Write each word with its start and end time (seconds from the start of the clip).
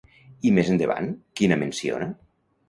I 0.49 0.53
més 0.55 0.71
endavant, 0.75 1.11
quina 1.41 1.59
menciona? 1.65 2.09